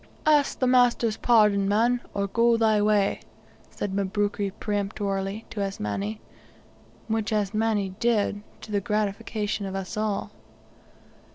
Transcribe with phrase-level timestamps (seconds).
[0.25, 3.19] "Ask the master's pardon, man, or go thy way,"
[3.69, 6.19] said Mabruki peremptorily, to Asmani:
[7.07, 10.31] which Asmani did, to the gratification of us all.